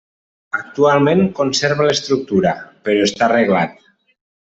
Actualment 0.59 1.19
conserva 1.39 1.85
l'estructura, 1.89 2.55
però 2.89 3.05
està 3.09 3.27
arreglat. 3.27 3.77